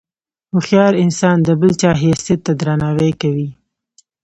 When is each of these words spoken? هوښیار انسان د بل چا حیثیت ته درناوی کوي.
هوښیار 0.53 0.93
انسان 1.03 1.37
د 1.43 1.49
بل 1.59 1.71
چا 1.81 1.91
حیثیت 2.01 2.39
ته 2.45 2.53
درناوی 2.59 3.11
کوي. 3.21 3.49